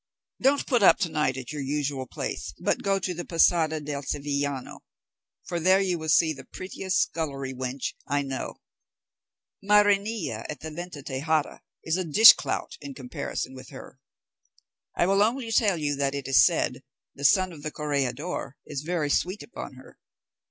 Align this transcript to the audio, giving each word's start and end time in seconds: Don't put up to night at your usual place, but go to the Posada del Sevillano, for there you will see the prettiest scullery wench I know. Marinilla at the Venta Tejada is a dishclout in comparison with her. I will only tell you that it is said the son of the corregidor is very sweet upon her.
Don't 0.41 0.65
put 0.65 0.81
up 0.81 0.97
to 1.01 1.09
night 1.09 1.37
at 1.37 1.51
your 1.51 1.61
usual 1.61 2.07
place, 2.07 2.55
but 2.59 2.81
go 2.81 2.97
to 2.97 3.13
the 3.13 3.23
Posada 3.23 3.79
del 3.79 4.01
Sevillano, 4.01 4.79
for 5.43 5.59
there 5.59 5.79
you 5.79 5.99
will 5.99 6.09
see 6.09 6.33
the 6.33 6.43
prettiest 6.43 6.99
scullery 6.99 7.53
wench 7.53 7.93
I 8.07 8.23
know. 8.23 8.61
Marinilla 9.61 10.43
at 10.49 10.61
the 10.61 10.71
Venta 10.71 11.03
Tejada 11.03 11.61
is 11.83 11.97
a 11.97 12.03
dishclout 12.03 12.79
in 12.81 12.95
comparison 12.95 13.53
with 13.53 13.69
her. 13.69 13.99
I 14.97 15.05
will 15.05 15.21
only 15.21 15.51
tell 15.51 15.77
you 15.77 15.95
that 15.97 16.15
it 16.15 16.27
is 16.27 16.43
said 16.43 16.81
the 17.13 17.23
son 17.23 17.51
of 17.53 17.61
the 17.61 17.69
corregidor 17.69 18.55
is 18.65 18.81
very 18.81 19.11
sweet 19.11 19.43
upon 19.43 19.73
her. 19.75 19.99